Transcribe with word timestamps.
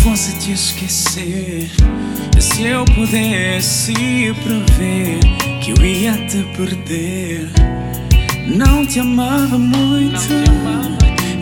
fosse 0.00 0.32
te 0.38 0.52
esquecer, 0.52 1.70
se 2.40 2.62
eu 2.62 2.84
pudesse 2.86 3.92
prever 4.42 5.20
que 5.60 5.72
eu 5.72 5.84
ia 5.84 6.12
te 6.26 6.42
perder, 6.56 7.50
não 8.46 8.86
te 8.86 9.00
amava 9.00 9.58
muito, 9.58 10.18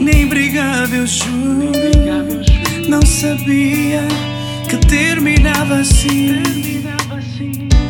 nem 0.01 0.27
brigava, 0.27 0.97
eu 0.97 1.07
juro. 1.07 1.71
Não 2.89 3.03
sabia 3.03 4.03
que 4.69 4.77
terminava 4.89 5.77
assim. 5.77 6.43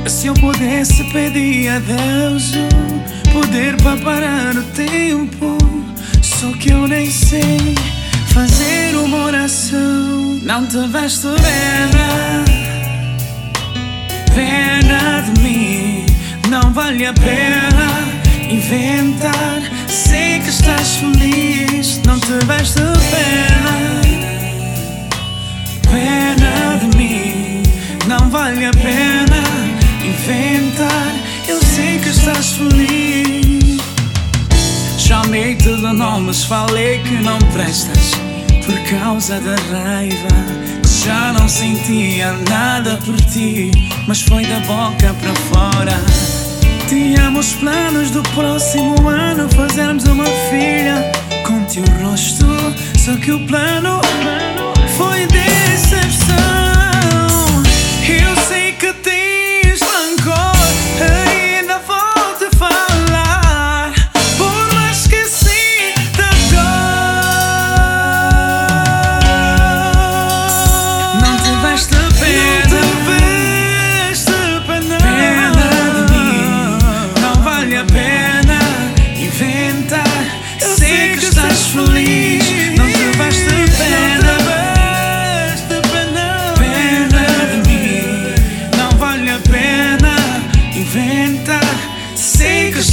Se 0.06 0.26
eu 0.26 0.34
pudesse 0.34 1.04
pedir 1.04 1.68
a 1.68 1.78
Deus 1.78 2.52
o 2.54 3.30
poder 3.32 3.76
para 3.76 3.96
parar 3.96 4.54
o 4.54 4.62
tempo, 4.74 5.56
só 6.20 6.52
que 6.58 6.70
eu 6.70 6.86
nem 6.86 7.10
sei 7.10 7.74
fazer 8.32 8.96
uma 8.96 9.24
oração. 9.26 10.38
Não 10.42 10.66
te 10.66 10.86
veste 10.88 11.26
pena, 11.26 12.44
pena 14.34 15.20
de 15.22 15.40
mim. 15.40 16.06
Não 16.48 16.72
vale 16.72 17.06
a 17.06 17.12
pena 17.12 17.88
inventar. 18.50 19.62
Sei 19.88 20.40
que 20.40 20.48
estás 20.48 20.96
feliz, 20.96 22.00
não 22.04 22.18
te 22.18 22.32
veste 22.46 22.80
pena, 23.10 23.74
pena 25.90 26.78
de 26.80 26.96
mim. 26.96 27.62
Não 28.06 28.30
vale 28.30 28.64
a 28.64 28.70
pena 28.70 29.42
inventar. 30.04 31.14
Eu 31.46 31.60
sei 31.62 31.98
que 31.98 32.08
estás 32.08 32.52
feliz. 32.52 33.47
Chamei-te 35.08 35.74
de 35.74 35.92
nomes, 35.94 36.44
falei 36.44 36.98
que 36.98 37.14
não 37.14 37.38
prestas 37.54 38.12
por 38.66 38.78
causa 38.90 39.40
da 39.40 39.54
raiva. 39.72 40.28
Já 41.02 41.32
não 41.32 41.48
sentia 41.48 42.34
nada 42.50 42.98
por 42.98 43.16
ti, 43.16 43.70
mas 44.06 44.20
foi 44.20 44.44
da 44.44 44.60
boca 44.60 45.14
para 45.14 45.34
fora. 45.34 45.98
Tínhamos 46.90 47.54
planos 47.54 48.10
do 48.10 48.22
próximo 48.34 49.08
ano 49.08 49.48
fazermos 49.48 50.04
uma 50.04 50.26
filha 50.50 51.10
com 51.42 51.64
teu 51.64 51.84
rosto, 52.02 52.44
só 52.98 53.16
que 53.16 53.32
o 53.32 53.46
plano 53.46 53.97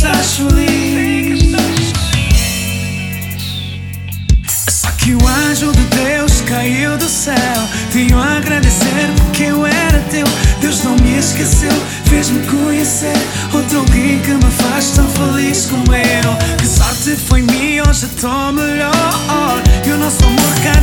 estás 0.06 0.36
feliz. 0.36 1.52
Só 4.70 4.92
que 4.92 5.14
o 5.14 5.28
anjo 5.28 5.72
de 5.72 5.84
Deus 5.84 6.42
caiu 6.42 6.98
do 6.98 7.10
céu. 7.10 7.36
Tenho 7.92 8.20
a 8.20 8.38
agradecer 8.38 9.10
porque 9.18 9.44
eu 9.44 9.66
era 9.66 10.00
teu. 10.12 10.26
Deus 10.62 10.84
não 10.84 10.96
me 10.98 11.18
esqueceu, 11.18 11.72
fez-me 12.06 12.46
conhecer 12.48 13.18
outro 13.54 13.80
alguém 13.80 14.20
que 14.20 14.32
me 14.32 14.52
faz 14.52 14.92
tão 14.92 15.08
feliz 15.10 15.66
como 15.66 15.94
eu. 15.94 16.58
Que 16.58 16.68
sorte 16.68 17.16
foi 17.16 17.42
minha, 17.42 17.84
hoje 17.88 18.06
estou 18.06 18.52
melhor. 18.52 18.94
E 19.86 19.92
o 19.92 19.98
nosso 19.98 20.24
amor 20.24 20.56
vez 20.62 20.75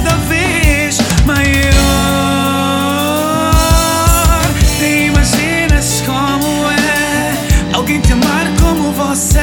nossa 9.12 9.41